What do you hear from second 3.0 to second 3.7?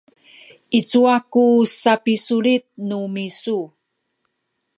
misu?